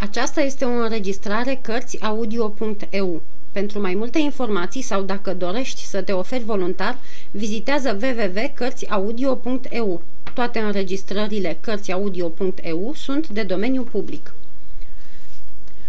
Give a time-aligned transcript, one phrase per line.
[0.00, 3.22] Aceasta este o înregistrare Cărțiaudio.eu.
[3.52, 6.98] Pentru mai multe informații sau dacă dorești să te oferi voluntar,
[7.30, 10.02] vizitează www.cărțiaudio.eu.
[10.34, 14.34] Toate înregistrările Cărțiaudio.eu sunt de domeniu public.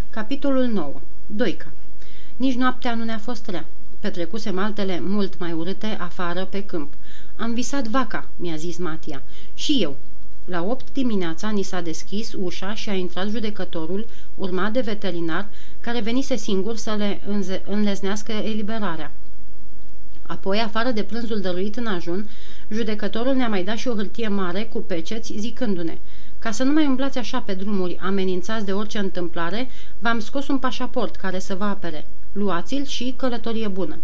[0.09, 0.93] Capitolul 9.
[1.25, 1.71] Doica
[2.35, 3.65] Nici noaptea nu ne-a fost rea.
[3.99, 6.93] Petrecusem altele mult mai urâte afară pe câmp.
[7.35, 9.23] Am visat vaca, mi-a zis Matia.
[9.53, 9.97] Și eu,
[10.49, 15.47] la 8 dimineața ni s-a deschis ușa și a intrat judecătorul, urmat de veterinar,
[15.79, 17.21] care venise singur să le
[17.65, 19.11] înleznească eliberarea.
[20.25, 22.29] Apoi, afară de prânzul dăruit în ajun,
[22.69, 25.97] judecătorul ne-a mai dat și o hârtie mare cu peceți, zicându-ne
[26.39, 29.69] Ca să nu mai umblați așa pe drumuri amenințați de orice întâmplare,
[29.99, 32.05] v-am scos un pașaport care să vă apere.
[32.31, 33.97] Luați-l și călătorie bună.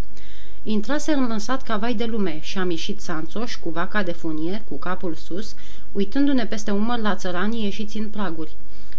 [0.68, 4.64] Intraserăm în sat ca vai de lume și am ieșit Sanțoș cu vaca de funie,
[4.70, 5.56] cu capul sus,
[5.92, 8.52] uitându-ne peste umăr la țăranii ieșiți în praguri.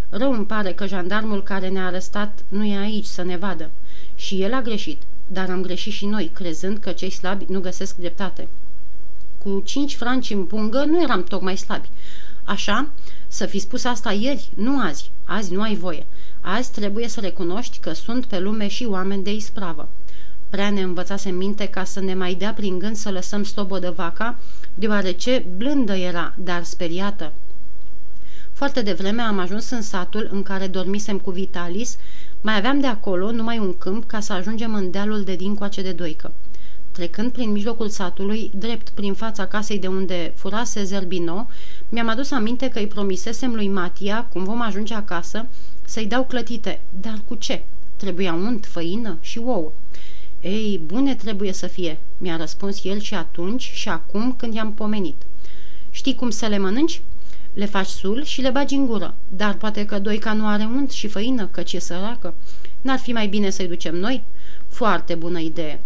[0.09, 3.71] Rău îmi pare că jandarmul care ne-a arestat nu e aici să ne vadă.
[4.15, 7.97] Și el a greșit, dar am greșit și noi, crezând că cei slabi nu găsesc
[7.97, 8.49] dreptate.
[9.43, 11.89] Cu cinci franci în pungă nu eram tocmai slabi.
[12.45, 12.89] Așa,
[13.29, 15.11] să fi spus asta ieri, nu azi.
[15.25, 16.07] Azi nu ai voie.
[16.41, 19.89] Azi trebuie să recunoști că sunt pe lume și oameni de ispravă.
[20.51, 24.39] Prea ne învățase minte ca să ne mai dea prin gând să lăsăm stobodă vaca,
[24.75, 27.33] deoarece blândă era, dar speriată.
[28.53, 31.97] Foarte devreme am ajuns în satul în care dormisem cu Vitalis,
[32.41, 35.93] mai aveam de acolo numai un câmp ca să ajungem în dealul de dincoace de
[35.93, 36.33] doică.
[36.93, 41.49] Trecând prin mijlocul satului, drept prin fața casei de unde furase Zerbino,
[41.89, 45.47] mi-am adus aminte că îi promisesem lui Matia, cum vom ajunge acasă,
[45.85, 46.81] să-i dau clătite.
[47.01, 47.63] Dar cu ce?
[47.97, 49.73] Trebuia unt, făină și ouă.
[50.47, 55.23] Ei, bune trebuie să fie, mi-a răspuns el și atunci și acum când i-am pomenit.
[55.91, 57.01] Știi cum să le mănânci?
[57.55, 60.91] Le faci sul și le bagi în gură, dar poate că Doica nu are unt
[60.91, 62.35] și făină, căci e săracă.
[62.81, 64.23] N-ar fi mai bine să-i ducem noi?
[64.69, 65.81] Foarte bună idee.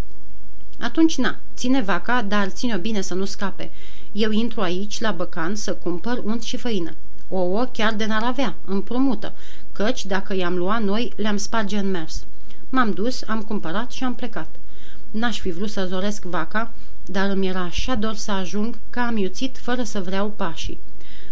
[0.78, 3.70] Atunci na, ține vaca, dar ține-o bine să nu scape.
[4.12, 6.94] Eu intru aici, la băcan, să cumpăr unt și făină.
[7.28, 9.32] Ouă chiar de n-ar avea, împrumută,
[9.72, 12.24] căci dacă i-am luat noi, le-am sparge în mers.
[12.70, 14.48] M-am dus, am cumpărat și am plecat.
[15.10, 16.70] N-aș fi vrut să zoresc vaca,
[17.06, 20.78] dar îmi era așa dor să ajung că am iuțit fără să vreau pașii.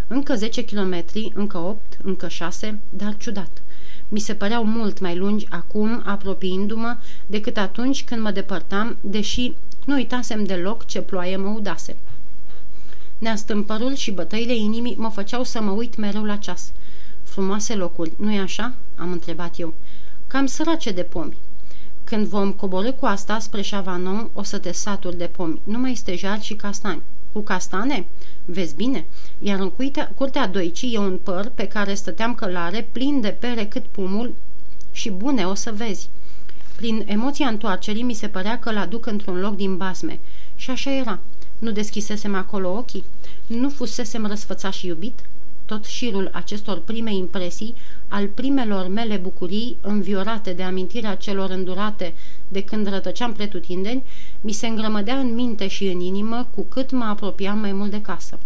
[0.07, 3.63] Încă 10 kilometri, încă 8, încă 6, dar ciudat.
[4.09, 9.53] Mi se păreau mult mai lungi acum, apropiindu-mă, decât atunci când mă depărtam, deși
[9.85, 11.97] nu uitasem deloc ce ploaie mă udase.
[13.19, 16.73] Neastâmpărul și bătăile inimii mă făceau să mă uit mereu la ceas.
[17.23, 19.75] Frumoase locuri, nu-i așa?" am întrebat eu
[20.29, 21.37] cam sărace de pomi.
[22.05, 26.43] Când vom coborâ cu asta spre Chavanon, o să te saturi de pomi, numai stejar
[26.43, 27.03] și castani.
[27.33, 28.07] Cu castane?
[28.45, 29.07] Vezi bine?
[29.39, 33.67] Iar în cuitea, curtea doicii e un păr pe care stăteam călare, plin de pere
[33.67, 34.35] cât pumul
[34.93, 36.09] și bune, o să vezi.
[36.77, 40.21] Prin emoția întoarcerii mi se părea că l-aduc într-un loc din basme.
[40.57, 41.19] Și așa era.
[41.59, 43.05] Nu deschisesem acolo ochii?
[43.47, 45.21] Nu fusesem răsfățat și iubit?
[45.65, 47.75] Tot șirul acestor prime impresii
[48.09, 52.15] al primelor mele bucurii, înviorate de amintirea celor îndurate
[52.49, 54.03] de când rătăceam pretutindeni,
[54.41, 58.01] mi se îngrămădea în minte și în inimă cu cât mă apropiam mai mult de
[58.01, 58.39] casă.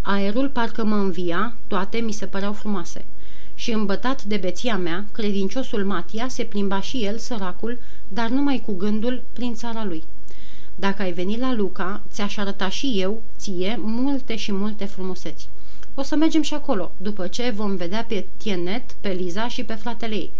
[0.00, 3.04] Aerul parcă mă învia, toate mi se păreau frumoase.
[3.54, 7.78] Și îmbătat de beția mea, credinciosul Matia se plimba și el, săracul,
[8.08, 10.04] dar numai cu gândul prin țara lui.
[10.76, 15.48] Dacă ai venit la Luca, ți-aș arăta și eu, ție, multe și multe frumuseți.
[15.94, 19.74] O să mergem și acolo, după ce vom vedea pe Tienet, pe Liza și pe
[19.74, 20.30] fratele ei.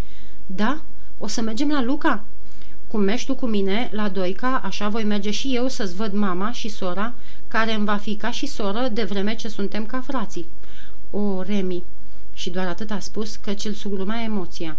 [0.45, 0.81] Da?
[1.17, 2.23] O să mergem la Luca?
[2.87, 6.51] Cum mergi tu cu mine la Doica, așa voi merge și eu să-ți văd mama
[6.51, 7.13] și sora,
[7.47, 10.45] care îmi va fi ca și soră de vreme ce suntem ca frații.
[11.11, 11.83] O, Remi!
[12.33, 14.77] Și doar atât a spus că ce-l sugruma emoția.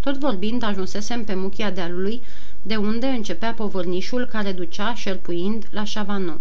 [0.00, 2.22] Tot vorbind, ajunsesem pe muchia dealului,
[2.62, 6.40] de unde începea povărnișul care ducea, șerpuind, la Chavanon.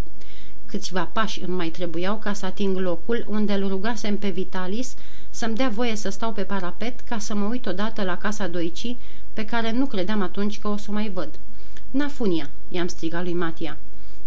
[0.73, 4.95] Câțiva pași îmi mai trebuiau ca să ating locul unde îl rugasem pe Vitalis
[5.29, 8.97] să-mi dea voie să stau pe parapet ca să mă uit odată la casa Doicii,
[9.33, 11.39] pe care nu credeam atunci că o să o mai văd.
[11.91, 13.77] Nafunia, i-am strigat lui Matia.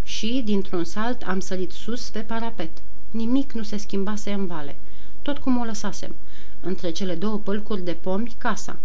[0.03, 2.71] Și, dintr-un salt, am sărit sus pe parapet.
[3.11, 4.77] Nimic nu se schimbase în vale.
[5.23, 6.15] Tot cum o lăsasem.
[6.61, 8.77] Între cele două pălcuri de pomi, casa.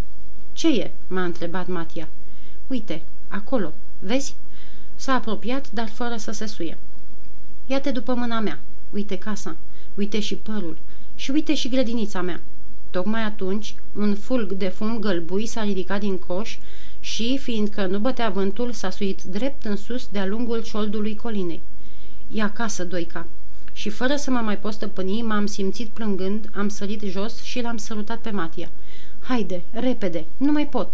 [0.52, 2.08] Ce e?" m-a întrebat Matia.
[2.66, 4.34] Uite, acolo, vezi?"
[4.94, 6.78] S-a apropiat, dar fără să se suie.
[7.72, 8.58] Ia-te după mâna mea.
[8.90, 9.56] Uite casa,
[9.94, 10.76] uite și părul
[11.14, 12.40] și uite și grădinița mea.
[12.90, 16.58] Tocmai atunci, un fulg de fum gălbui s-a ridicat din coș
[17.00, 21.62] și, fiindcă nu bătea vântul, s-a suit drept în sus de-a lungul cioldului colinei.
[22.28, 23.26] Ia acasă, Doica.
[23.72, 27.76] și fără să mă mai pot stăpâni, m-am simțit plângând, am sărit jos și l-am
[27.76, 28.70] sărutat pe Matia.
[29.20, 30.92] Haide, repede, nu mai pot.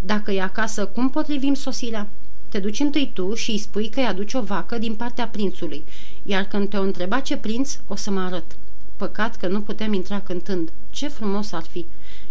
[0.00, 2.08] Dacă e acasă, cum potrivim sosirea?
[2.54, 5.84] Te duci întâi tu și îi spui că îi aduci o vacă din partea prințului,
[6.22, 8.56] iar când te-o întreba ce prinț, o să mă arăt.
[8.96, 10.72] Păcat că nu putem intra cântând.
[10.90, 11.86] Ce frumos ar fi!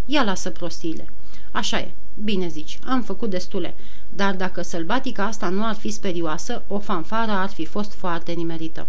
[0.05, 1.09] Ia lasă prostiile.
[1.51, 1.91] Așa e,
[2.23, 3.75] bine zici, am făcut destule,
[4.15, 8.87] dar dacă sălbatica asta nu ar fi sperioasă, o fanfară ar fi fost foarte nimerită.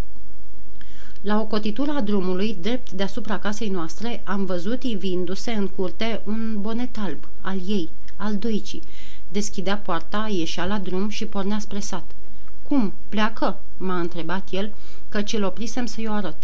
[1.21, 6.57] La o cotitură a drumului, drept deasupra casei noastre, am văzut ivindu-se în curte un
[6.61, 8.83] bonet alb, al ei, al doicii.
[9.35, 12.05] Deschidea poarta, ieșea la drum și pornea spre sat.
[12.69, 12.93] Cum?
[13.09, 14.73] Pleacă?" m-a întrebat el,
[15.09, 16.37] căci îl oprisem să-i o arăt.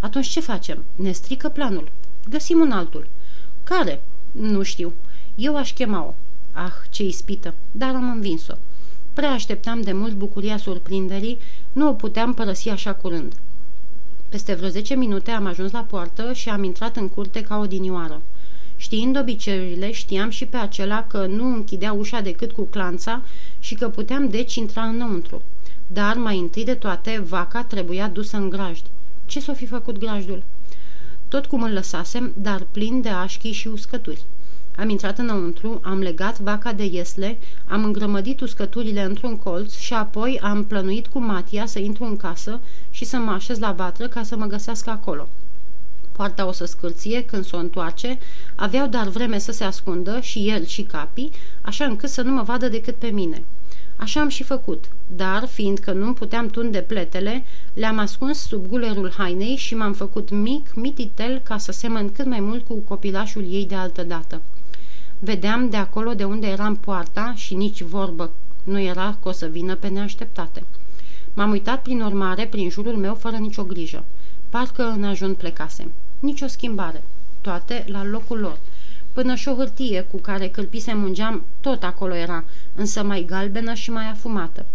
[0.00, 0.84] Atunci ce facem?
[0.96, 1.90] Ne strică planul.
[2.28, 3.06] Găsim un altul.
[3.64, 4.02] Care?
[4.32, 4.92] Nu știu.
[5.34, 6.14] Eu aș chema-o.
[6.52, 7.54] Ah, ce ispită!
[7.72, 8.54] Dar am învins-o.
[9.12, 11.38] Prea așteptam de mult bucuria surprinderii,
[11.72, 13.34] nu o puteam părăsi așa curând.
[14.28, 17.66] Peste vreo zece minute am ajuns la poartă și am intrat în curte ca o
[17.66, 18.22] dinioară.
[18.82, 23.22] Știind obiceiurile, știam și pe acela că nu închidea ușa decât cu clanța
[23.60, 25.42] și că puteam deci intra înăuntru.
[25.86, 28.82] Dar, mai întâi de toate, vaca trebuia dusă în grajd.
[29.26, 30.42] Ce s-o fi făcut grajdul?
[31.28, 34.22] Tot cum îl lăsasem, dar plin de așchi și uscături.
[34.76, 40.40] Am intrat înăuntru, am legat vaca de iesle, am îngrămădit uscăturile într-un colț și apoi
[40.42, 44.22] am plănuit cu Matia să intru în casă și să mă așez la vatră ca
[44.22, 45.28] să mă găsească acolo.
[46.12, 48.18] Poarta o să scârție când s-o întoarce,
[48.54, 51.30] aveau dar vreme să se ascundă și el și capii,
[51.62, 53.42] așa încât să nu mă vadă decât pe mine.
[53.96, 54.84] Așa am și făcut,
[55.16, 57.44] dar, fiindcă nu puteam tunde pletele,
[57.74, 62.40] le-am ascuns sub gulerul hainei și m-am făcut mic, mititel, ca să semăn cât mai
[62.40, 64.40] mult cu copilașul ei de altă dată.
[65.18, 68.30] Vedeam de acolo de unde eram poarta și nici vorbă
[68.64, 70.62] nu era că o să vină pe neașteptate.
[71.34, 74.04] M-am uitat prin urmare prin jurul meu fără nicio grijă.
[74.52, 75.92] Parcă în ajun plecasem.
[76.18, 77.02] Nici o schimbare.
[77.40, 78.58] Toate la locul lor.
[79.12, 82.44] Până și o hârtie cu care cârpisem un geam, tot acolo era,
[82.74, 84.66] însă mai galbenă și mai afumată.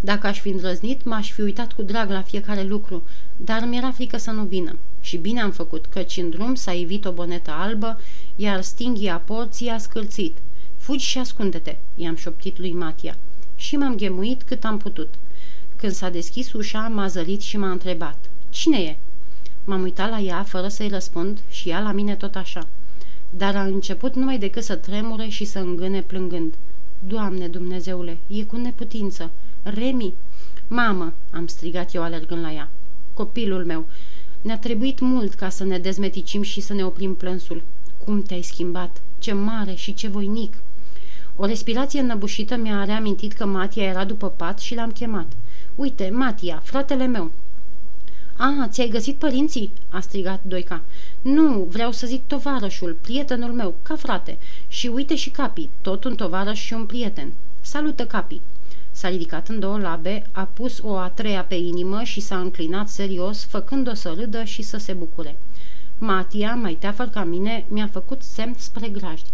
[0.00, 3.02] Dacă aș fi îndrăznit, m-aș fi uitat cu drag la fiecare lucru,
[3.36, 4.76] dar mi-era frică să nu vină.
[5.00, 8.00] Și bine am făcut, căci în drum s-a ivit o bonetă albă,
[8.36, 10.36] iar stinghia porții a scârțit.
[10.76, 13.16] Fugi și ascunde-te, i-am șoptit lui Matia.
[13.56, 15.14] Și m-am ghemuit cât am putut.
[15.76, 18.16] Când s-a deschis ușa, m-a zărit și m-a întrebat.
[18.50, 18.96] Cine e?"
[19.64, 22.66] M-am uitat la ea fără să-i răspund și ea la mine tot așa.
[23.30, 26.54] Dar a început numai decât să tremure și să îngâne plângând.
[27.06, 29.30] Doamne Dumnezeule, e cu neputință.
[29.62, 30.12] Remi!
[30.68, 32.68] Mamă!" am strigat eu alergând la ea.
[33.14, 33.86] Copilul meu,
[34.40, 37.62] ne-a trebuit mult ca să ne dezmeticim și să ne oprim plânsul.
[38.04, 39.02] Cum te-ai schimbat?
[39.18, 40.54] Ce mare și ce voinic!
[41.36, 45.32] O respirație înnăbușită mi-a reamintit că Matia era după pat și l-am chemat.
[45.74, 47.30] Uite, Matia, fratele meu!"
[48.36, 50.82] A, ți-ai găsit părinții?" a strigat Doica.
[51.22, 54.38] Nu, vreau să zic tovarășul, prietenul meu, ca frate.
[54.68, 57.32] Și uite și Capi, tot un tovarăș și un prieten.
[57.60, 58.40] Salută Capi!"
[58.90, 62.88] S-a ridicat în două labe, a pus o a treia pe inimă și s-a înclinat
[62.88, 65.36] serios, făcând-o să râdă și să se bucure.
[65.98, 69.30] Matia, mai teafăr ca mine, mi-a făcut semn spre grajdi.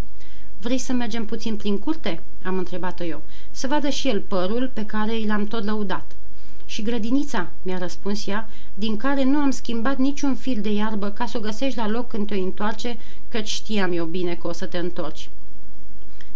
[0.60, 3.22] Vrei să mergem puțin prin curte?" am întrebat-o eu.
[3.50, 6.16] Să vadă și el părul pe care i l-am tot lăudat."
[6.64, 11.26] Și grădinița?" mi-a răspuns ea, din care nu am schimbat niciun fir de iarbă ca
[11.26, 12.96] să o găsești la loc când te întoarce,
[13.28, 15.28] căci știam eu bine că o să te întorci."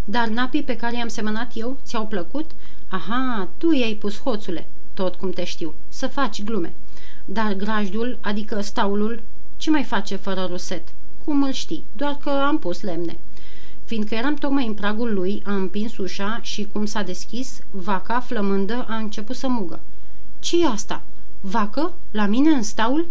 [0.04, 2.50] Dar napii pe care i-am semănat eu ți-au plăcut?"
[2.88, 6.72] Aha, tu i-ai pus hoțule, tot cum te știu, să faci glume.
[7.24, 9.22] Dar grajdul, adică staulul,
[9.56, 10.82] ce mai face fără ruset?
[11.24, 11.84] Cum îl știi?
[11.96, 13.18] Doar că am pus lemne.
[13.84, 18.86] Fiindcă eram tocmai în pragul lui, am împins ușa și, cum s-a deschis, vaca, flămândă,
[18.88, 19.80] a început să mugă.
[20.46, 21.02] Ce e asta?
[21.40, 21.92] Vacă?
[22.10, 23.06] La mine în staul?"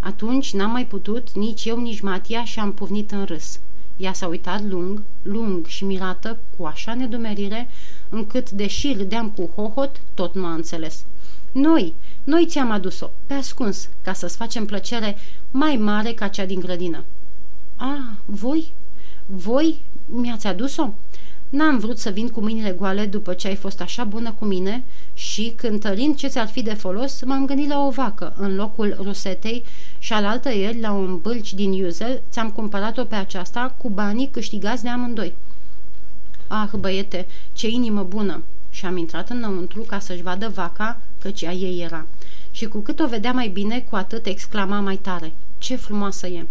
[0.00, 3.58] Atunci n-am mai putut, nici eu, nici Matia și am puvnit în râs.
[3.96, 7.68] Ea s-a uitat lung, lung și mirată, cu așa nedumerire,
[8.08, 11.04] încât, deși râdeam cu hohot, tot nu a înțeles.
[11.52, 15.16] Noi, noi ți-am adus-o, pe ascuns, ca să-ți facem plăcere
[15.50, 17.04] mai mare ca cea din grădină.
[17.76, 18.72] A, voi?
[19.26, 20.92] Voi mi-ați adus-o?
[21.54, 24.84] N-am vrut să vin cu mâinile goale după ce ai fost așa bună cu mine
[25.14, 29.64] și, cântărind ce ți-ar fi de folos, m-am gândit la o vacă în locul rusetei
[29.98, 34.82] și alaltă ieri, la un bâlci din Iuzel, ți-am cumpărat-o pe aceasta cu banii câștigați
[34.82, 35.32] de amândoi.
[36.46, 38.42] Ah, băiete, ce inimă bună!
[38.70, 42.06] Și am intrat înăuntru ca să-și vadă vaca, căci a ei era.
[42.50, 45.32] Și cu cât o vedea mai bine, cu atât exclama mai tare.
[45.58, 46.46] Ce frumoasă e!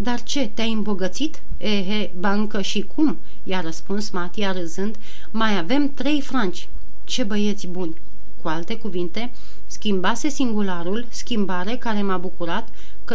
[0.00, 1.42] Dar ce, te-ai îmbogățit?
[1.56, 3.18] Ehe, bancă și cum?
[3.44, 4.96] I-a răspuns Matia râzând.
[5.30, 6.68] Mai avem trei franci.
[7.04, 7.96] Ce băieți buni!
[8.42, 9.30] Cu alte cuvinte,
[9.66, 12.68] schimbase singularul, schimbare care m-a bucurat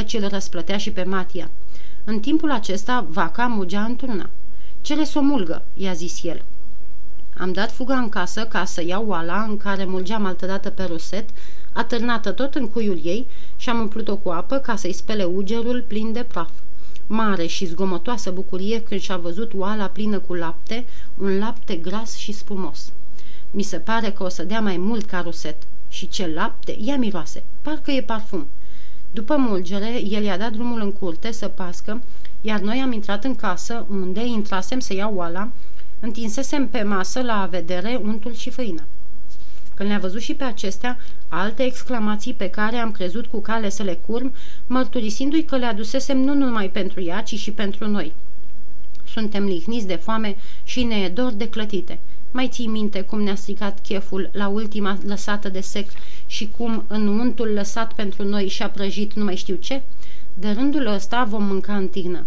[0.05, 1.49] ce îl răsplătea și pe Matia.
[2.03, 4.29] În timpul acesta, vaca mugea într-una.
[4.81, 6.43] Cere să o mulgă, i-a zis el.
[7.37, 11.29] Am dat fuga în casă ca să iau oala în care mulgeam altădată pe roset,
[11.71, 16.11] atârnată tot în cuiul ei și am umplut-o cu apă ca să-i spele ugerul plin
[16.11, 16.49] de praf.
[17.07, 20.85] Mare și zgomotoasă bucurie când și-a văzut oala plină cu lapte,
[21.17, 22.91] un lapte gras și spumos.
[23.51, 25.55] Mi se pare că o să dea mai mult ca roset.
[25.89, 28.47] Și ce lapte, ea miroase, parcă e parfum.
[29.11, 32.01] După mulgere, el i-a dat drumul în curte să pască,
[32.41, 35.49] iar noi am intrat în casă, unde intrasem să iau oala,
[35.99, 38.83] întinsesem pe masă la vedere untul și făină.
[39.73, 43.83] Când le-a văzut și pe acestea, alte exclamații pe care am crezut cu cale să
[43.83, 44.33] le curm,
[44.67, 48.13] mărturisindu-i că le adusesem nu numai pentru ea, ci și pentru noi.
[49.07, 51.99] Suntem lihniți de foame și ne e dor de clătite.
[52.31, 55.89] Mai ții minte cum ne-a stricat cheful la ultima lăsată de sec
[56.25, 59.81] și cum în untul lăsat pentru noi și-a prăjit nu mai știu ce?
[60.33, 62.25] De rândul ăsta vom mânca în tignă.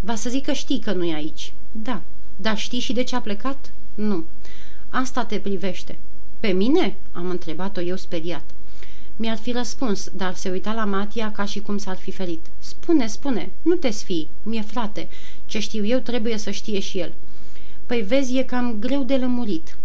[0.00, 1.52] Va să zic că știi că nu e aici.
[1.72, 2.00] Da.
[2.36, 3.72] Dar știi și de ce a plecat?
[3.94, 4.24] Nu.
[4.90, 5.98] Asta te privește.
[6.42, 8.44] Pe mine?" am întrebat-o eu speriat.
[9.16, 12.46] Mi-ar fi răspuns, dar se uita la Matia ca și cum s-ar fi ferit.
[12.58, 15.08] Spune, spune, nu te sfii, mie frate,
[15.46, 17.12] ce știu eu trebuie să știe și el.
[17.86, 19.76] Păi vezi, e cam greu de lămurit.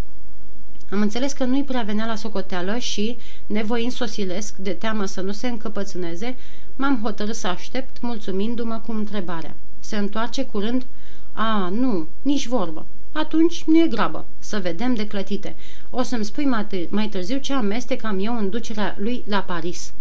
[0.91, 5.31] Am înțeles că nu-i prea venea la socoteală și, nevoind sosilesc, de teamă să nu
[5.31, 6.35] se încăpățâneze,
[6.75, 9.55] m-am hotărât să aștept, mulțumindu-mă cu întrebarea.
[9.79, 10.85] Se întoarce curând?
[11.33, 12.85] A, nu, nici vorbă.
[13.17, 15.55] Atunci nu e grabă, să vedem de clătite.
[15.89, 19.93] O să-mi spui mai, mai târziu ce amestecam eu în ducerea lui la Paris.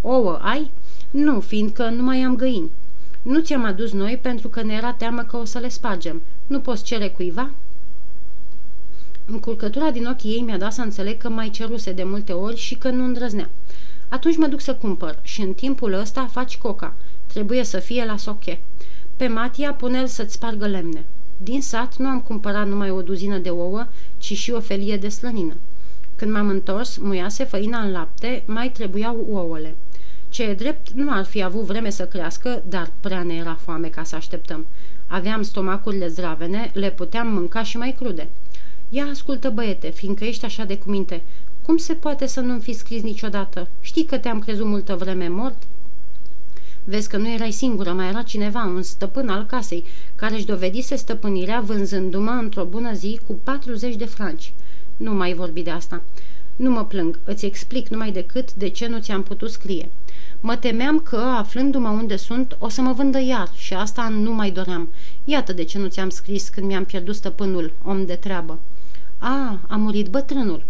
[0.00, 0.70] Ouă ai?
[1.10, 2.70] Nu, fiindcă nu mai am găini.
[3.22, 6.22] Nu ți-am adus noi pentru că ne era teamă că o să le spargem.
[6.46, 7.50] Nu poți cere cuiva?
[9.24, 12.74] Încurcătura din ochii ei mi-a dat să înțeleg că mai ceruse de multe ori și
[12.74, 13.50] că nu îndrăznea.
[14.08, 16.94] Atunci mă duc să cumpăr și în timpul ăsta faci coca.
[17.26, 18.60] Trebuie să fie la soche.
[19.16, 21.04] Pe Matia pune-l să-ți spargă lemne.
[21.42, 23.86] Din sat nu am cumpărat numai o duzină de ouă,
[24.18, 25.54] ci și o felie de slănină.
[26.16, 29.74] Când m-am întors, muiase făina în lapte, mai trebuiau ouăle.
[30.28, 33.88] Ce e drept, nu ar fi avut vreme să crească, dar prea ne era foame
[33.88, 34.66] ca să așteptăm.
[35.06, 38.28] Aveam stomacurile zdravene, le puteam mânca și mai crude.
[38.88, 41.22] Ia ascultă, băiete, fiindcă ești așa de cuminte.
[41.62, 43.68] Cum se poate să nu-mi fi scris niciodată?
[43.80, 45.62] Știi că te-am crezut multă vreme mort?"
[46.90, 49.84] Vezi că nu erai singură, mai era cineva, un stăpân al casei,
[50.16, 54.52] care își dovedise stăpânirea vânzându-mă într-o bună zi cu 40 de franci.
[54.96, 56.02] Nu mai vorbi de asta.
[56.56, 59.90] Nu mă plâng, îți explic numai decât de ce nu ți-am putut scrie.
[60.40, 64.50] Mă temeam că, aflându-mă unde sunt, o să mă vândă iar și asta nu mai
[64.50, 64.88] doream.
[65.24, 68.58] Iată de ce nu ți-am scris când mi-am pierdut stăpânul, om de treabă.
[69.18, 70.62] A, a murit bătrânul.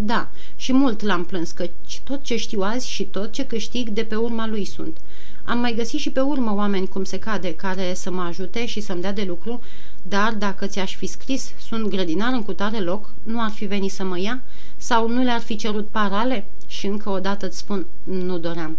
[0.00, 1.66] Da, și mult l-am plâns, că
[2.04, 4.96] tot ce știu azi și tot ce câștig de pe urma lui sunt.
[5.44, 8.80] Am mai găsit și pe urmă oameni cum se cade, care să mă ajute și
[8.80, 9.60] să-mi dea de lucru,
[10.02, 14.04] dar dacă ți-aș fi scris, sunt grădinar în cutare loc, nu ar fi venit să
[14.04, 14.42] mă ia?
[14.76, 16.46] Sau nu le-ar fi cerut parale?
[16.66, 18.76] Și încă o dată îți spun, nu doream.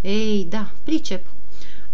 [0.00, 1.26] Ei, da, pricep.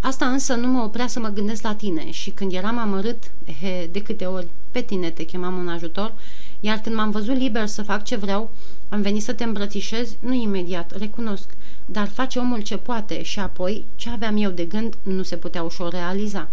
[0.00, 3.22] Asta însă nu mă oprea să mă gândesc la tine și când eram amărât,
[3.60, 6.12] he, de câte ori, pe tine te chemam un ajutor,
[6.60, 8.50] iar când m-am văzut liber să fac ce vreau,
[8.88, 11.48] am venit să te îmbrățișez, nu imediat, recunosc,
[11.86, 15.62] dar face omul ce poate și apoi ce aveam eu de gând nu se putea
[15.62, 16.48] ușor realiza.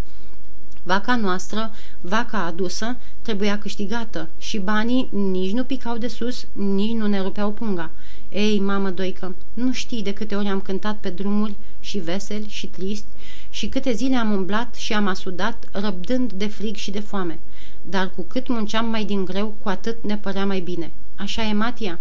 [0.83, 1.71] Vaca noastră,
[2.01, 7.51] vaca adusă, trebuia câștigată și banii nici nu picau de sus, nici nu ne rupeau
[7.51, 7.89] punga.
[8.29, 12.67] Ei, mamă doică, nu știi de câte ori am cântat pe drumuri și vesel și
[12.67, 13.05] trist
[13.49, 17.39] și câte zile am umblat și am asudat, răbdând de frig și de foame.
[17.89, 20.91] Dar cu cât munceam mai din greu, cu atât ne părea mai bine.
[21.15, 21.99] Așa e, Matia?"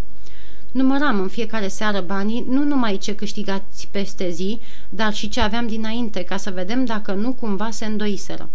[0.75, 5.67] Număram în fiecare seară banii, nu numai ce câștigați peste zi, dar și ce aveam
[5.67, 8.49] dinainte, ca să vedem dacă nu cumva se îndoiseră.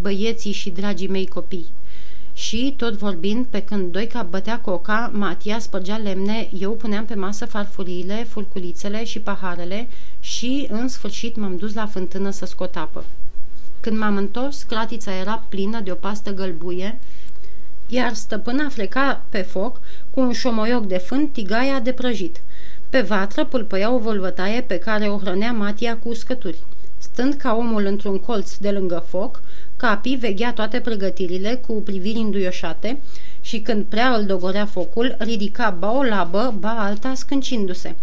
[0.00, 1.66] Băieții și dragii mei copii.
[2.32, 7.46] Și, tot vorbind, pe când Doica bătea coca, Matia spărgea lemne, eu puneam pe masă
[7.46, 9.88] farfuriile, furculițele și paharele
[10.20, 13.04] și, în sfârșit, m-am dus la fântână să scot apă.
[13.80, 16.98] Când m-am întors, cratița era plină de o pastă gălbuie,
[17.86, 19.80] iar stăpâna freca pe foc
[20.14, 22.40] cu un șomoioc de fân tigaia de prăjit.
[22.90, 26.58] Pe vatră pâlpăia o volvătaie pe care o hrănea Matia cu uscături.
[26.98, 29.42] Stând ca omul într-un colț de lângă foc,
[29.76, 33.00] Capi veghea toate pregătirile cu priviri înduioșate
[33.40, 37.94] și când prea îl dogorea focul, ridica ba o labă, ba alta scâncindu-se.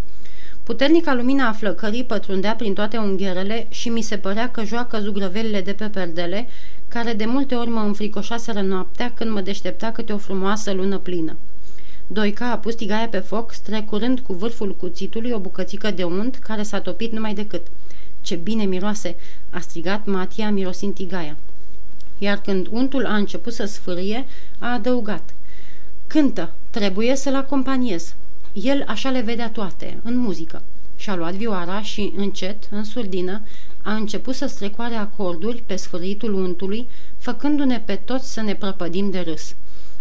[0.68, 5.62] Puternica lumina a flăcării pătrundea prin toate ungherele și mi se părea că joacă zugrăvelile
[5.62, 6.48] de pe perdele,
[6.88, 11.38] care de multe ori mă înfricoșaseră noaptea când mă deștepta câte o frumoasă lună plină.
[12.08, 16.64] Doica a pus tigaia pe foc, strecurând cu vârful cuțitului o bucățică de unt care
[16.64, 17.68] s-a topit numai decât.
[18.22, 19.16] Ce bine miroase!"
[19.50, 21.38] a strigat Matia mirosind tigaia.
[22.18, 24.26] Iar când untul a început să sfârâie,
[24.60, 25.34] a adăugat.
[26.08, 28.16] Cântă, trebuie să-l acompaniez.
[28.62, 30.62] El așa le vedea toate, în muzică.
[30.96, 33.42] Și-a luat vioara și, încet, în surdină,
[33.82, 36.88] a început să strecoare acorduri pe sfârșitul untului,
[37.18, 39.56] făcându-ne pe toți să ne prăpădim de râs.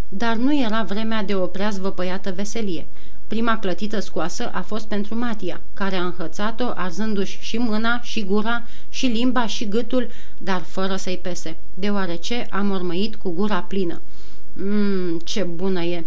[0.09, 2.87] Dar nu era vremea de o prea zvăpăiată veselie.
[3.27, 8.63] Prima clătită scoasă a fost pentru Matia, care a înhățat-o arzându-și și mâna, și gura,
[8.89, 10.09] și limba, și gâtul,
[10.39, 14.01] dar fără să-i pese, deoarece a mormăit cu gura plină.
[14.53, 16.05] Mmm, ce bună e!"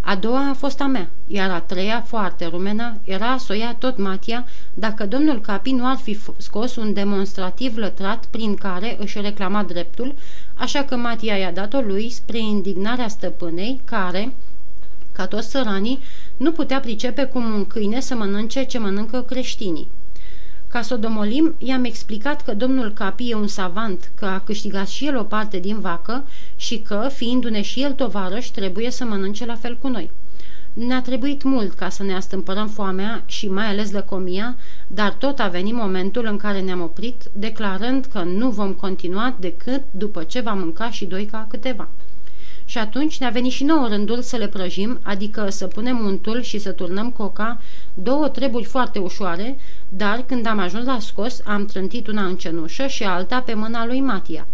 [0.00, 3.74] A doua a fost a mea, iar a treia, foarte rumenă, era să o ia
[3.78, 9.20] tot Matia dacă domnul Capi nu ar fi scos un demonstrativ lătrat prin care își
[9.20, 10.14] reclama dreptul,
[10.54, 14.32] așa că Matia i-a dat-o lui spre indignarea stăpânei, care,
[15.12, 15.98] ca toți săranii,
[16.36, 19.88] nu putea pricepe cum un câine să mănânce ce mănâncă creștinii.
[20.70, 24.88] Ca să o domolim, i-am explicat că domnul Capi e un savant, că a câștigat
[24.88, 26.24] și el o parte din vacă
[26.56, 30.10] și că, fiindu-ne și el tovarăș, trebuie să mănânce la fel cu noi.
[30.72, 35.48] Ne-a trebuit mult ca să ne astâmpărăm foamea și mai ales lăcomia, dar tot a
[35.48, 40.52] venit momentul în care ne-am oprit, declarând că nu vom continua decât după ce va
[40.52, 41.88] mânca și doi ca câteva.
[42.70, 46.58] Și atunci ne-a venit și nouă rândul să le prăjim, adică să punem untul și
[46.58, 47.60] să turnăm coca,
[47.94, 49.58] două treburi foarte ușoare,
[49.88, 53.86] dar când am ajuns la scos, am trântit una în cenușă și alta pe mâna
[53.86, 54.46] lui Matia.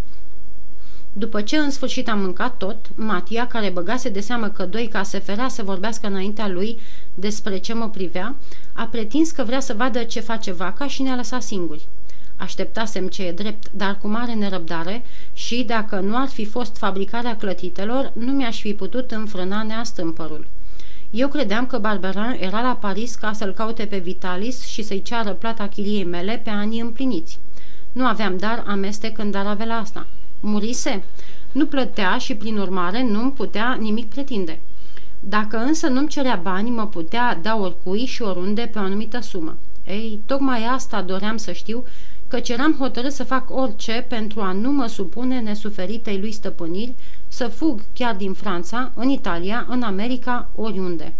[1.13, 5.19] După ce în sfârșit am mâncat tot, Matia, care băgase de seamă că Doica se
[5.19, 6.79] ferea să vorbească înaintea lui
[7.13, 8.35] despre ce mă privea,
[8.73, 11.87] a pretins că vrea să vadă ce face vaca și ne-a lăsat singuri.
[12.37, 15.03] Așteptasem ce e drept, dar cu mare nerăbdare
[15.33, 20.45] și, dacă nu ar fi fost fabricarea clătitelor, nu mi-aș fi putut înfrâna neastâmpărul.
[21.09, 25.31] Eu credeam că Barberin era la Paris ca să-l caute pe Vitalis și să-i ceară
[25.31, 27.39] plata chiliei mele pe anii împliniți.
[27.91, 30.07] Nu aveam dar amestec în dar avea asta.
[30.39, 31.03] Murise?
[31.51, 34.59] Nu plătea și, prin urmare, nu-mi putea nimic pretinde.
[35.19, 39.55] Dacă însă nu-mi cerea bani, mă putea da oricui și oriunde pe o anumită sumă.
[39.87, 41.83] Ei, tocmai asta doream să știu
[42.27, 46.93] căci eram hotărât să fac orice pentru a nu mă supune nesuferitei lui stăpâniri,
[47.27, 51.13] să fug chiar din Franța, în Italia, în America, oriunde.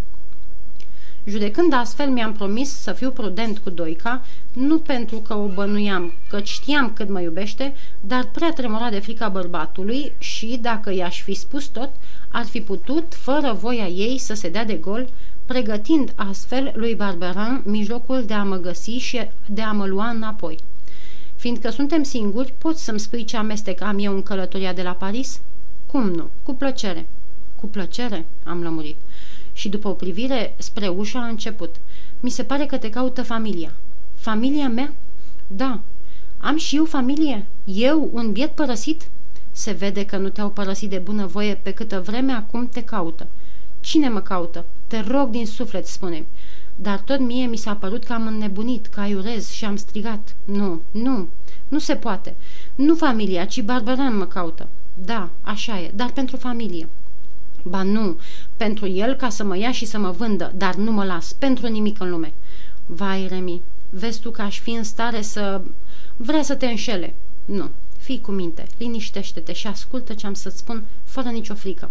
[1.25, 4.21] Judecând astfel, mi-am promis să fiu prudent cu Doica,
[4.53, 9.29] nu pentru că o bănuiam, că știam cât mă iubește, dar prea tremura de frica
[9.29, 11.89] bărbatului și, dacă i-aș fi spus tot,
[12.31, 15.09] ar fi putut, fără voia ei, să se dea de gol,
[15.45, 20.57] pregătind astfel lui Barberin mijlocul de a mă găsi și de a mă lua înapoi.
[21.37, 25.41] Fiindcă suntem singuri, poți să-mi spui ce amestec am eu în călătoria de la Paris?
[25.85, 26.29] Cum nu?
[26.43, 27.05] Cu plăcere.
[27.55, 28.95] Cu plăcere, am lămurit.
[29.53, 31.75] Și după o privire spre ușă a început.
[32.19, 33.73] Mi se pare că te caută familia.
[34.15, 34.93] Familia mea?
[35.47, 35.79] Da.
[36.37, 37.45] Am și eu familie?
[37.65, 39.07] Eu, un biet părăsit?
[39.51, 43.27] Se vede că nu te-au părăsit de bunăvoie pe câtă vreme acum te caută.
[43.79, 44.65] Cine mă caută?
[44.87, 46.25] Te rog din suflet, spune -mi
[46.81, 50.35] dar tot mie mi s-a părut că am înnebunit, că aiurez și am strigat.
[50.43, 51.27] Nu, nu,
[51.67, 52.35] nu se poate.
[52.75, 54.67] Nu familia, ci Barbaran mă caută.
[54.93, 56.89] Da, așa e, dar pentru familie.
[57.63, 58.17] Ba nu,
[58.57, 61.67] pentru el ca să mă ia și să mă vândă, dar nu mă las, pentru
[61.67, 62.33] nimic în lume.
[62.85, 65.61] Vai, Remi, vezi tu că aș fi în stare să...
[66.15, 67.13] Vrea să te înșele.
[67.45, 71.89] Nu, fii cu minte, liniștește-te și ascultă ce am să-ți spun fără nicio frică.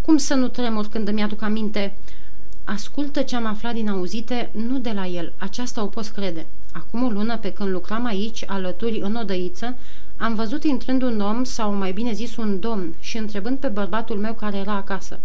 [0.00, 1.94] Cum să nu tremur când îmi aduc aminte
[2.64, 6.46] Ascultă ce am aflat din auzite, nu de la el, aceasta o poți crede.
[6.72, 9.76] Acum o lună, pe când lucram aici, alături, în odăiță,
[10.16, 14.16] am văzut intrând un om, sau mai bine zis un domn, și întrebând pe bărbatul
[14.16, 15.18] meu care era acasă.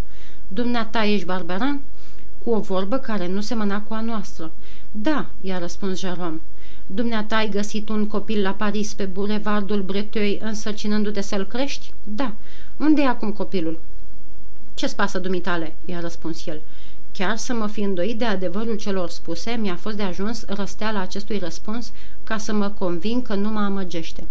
[0.47, 1.81] Dumneata ești barberan?
[2.43, 4.51] Cu o vorbă care nu semăna cu a noastră.
[4.91, 6.39] Da, i-a răspuns Jerome.
[6.87, 11.93] Dumneata ai găsit un copil la Paris pe bulevardul Breteuil însărcinându-te să-l crești?
[12.03, 12.33] Da.
[12.77, 13.79] Unde e acum copilul?
[14.73, 15.75] Ce-ți pasă, dumitale?
[15.85, 16.61] i-a răspuns el.
[17.17, 21.37] Chiar să mă fi îndoit de adevărul celor spuse, mi-a fost de ajuns răsteala acestui
[21.37, 21.91] răspuns
[22.23, 24.27] ca să mă convin că nu mă amăgește.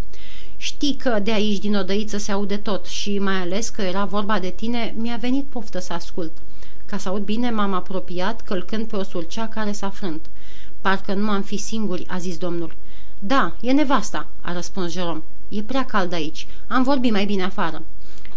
[0.56, 4.38] Știi că de aici din odăiță se aude tot și mai ales că era vorba
[4.38, 6.32] de tine, mi-a venit poftă să ascult.
[6.86, 10.26] Ca să aud bine, m-am apropiat călcând pe o sulcea care s-a frânt.
[10.80, 12.76] Parcă nu am fi singuri, a zis domnul.
[13.18, 15.22] Da, e nevasta, a răspuns Jerome.
[15.48, 16.46] E prea cald aici.
[16.66, 17.82] Am vorbit mai bine afară.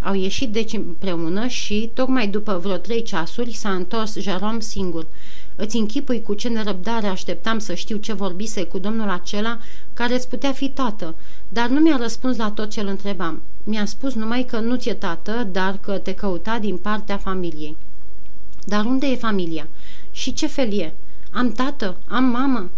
[0.01, 5.07] Au ieșit deci împreună și, tocmai după vreo trei ceasuri, s-a întors Jerome singur.
[5.55, 9.60] Îți închipui cu ce nerăbdare așteptam să știu ce vorbise cu domnul acela
[9.93, 11.15] care îți putea fi tată,
[11.49, 13.41] dar nu mi-a răspuns la tot ce îl întrebam.
[13.63, 17.75] Mi-a spus numai că nu ți-e tată, dar că te căuta din partea familiei.
[18.65, 19.67] Dar unde e familia?
[20.12, 20.93] Și ce fel e?
[21.31, 21.97] Am tată?
[22.07, 22.69] Am mamă?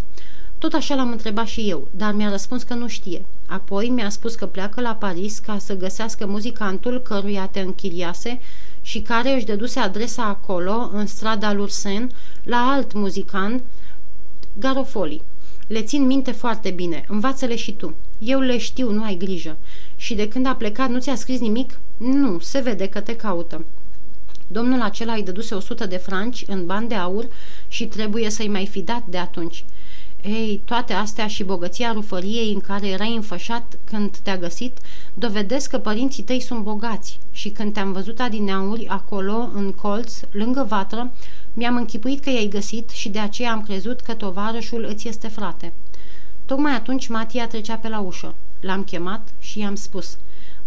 [0.60, 3.26] Tot așa l-am întrebat și eu, dar mi-a răspuns că nu știe.
[3.46, 8.40] Apoi mi-a spus că pleacă la Paris ca să găsească muzicantul căruia te închiriase
[8.82, 12.12] și care își dăduse adresa acolo, în strada Lursen,
[12.44, 13.64] la alt muzicant,
[14.54, 15.22] Garofoli.
[15.68, 17.96] Le țin minte foarte bine, învață-le și tu.
[18.20, 19.58] Eu le știu, nu ai grijă.
[19.96, 21.80] Și de când a plecat nu ți-a scris nimic?
[21.98, 23.66] Nu, se vede că te caută.
[24.48, 27.28] Domnul acela îi dăduse 100 de franci în bani de aur
[27.68, 29.66] și trebuie să-i mai fi dat de atunci.
[30.24, 34.78] Ei, toate astea și bogăția rufăriei în care erai înfășat când te-a găsit,
[35.14, 40.66] dovedesc că părinții tăi sunt bogați și când te-am văzut adineauri acolo, în colț, lângă
[40.70, 41.12] vatră,
[41.54, 45.74] mi-am închipuit că i-ai găsit și de aceea am crezut că tovarășul îți este frate.
[46.46, 48.36] Tocmai atunci Matia trecea pe la ușă.
[48.60, 50.18] L-am chemat și i-am spus,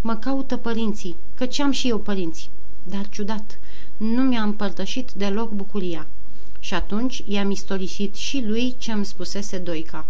[0.01, 1.17] mă caută părinții,
[1.51, 2.51] ce am și eu părinți.
[2.83, 3.59] Dar ciudat,
[3.97, 6.07] nu mi-a împărtășit deloc bucuria.
[6.63, 10.07] Și atunci i-am istorisit și lui ce îmi spusese Doica.